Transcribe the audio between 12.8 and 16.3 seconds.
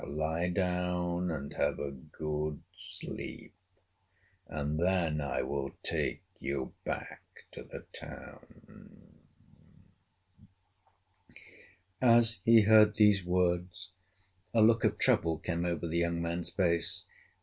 these words, a look of trouble came over the young